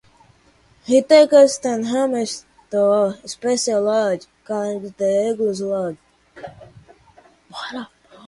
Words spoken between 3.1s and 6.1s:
special lodge called the eagles' lodge.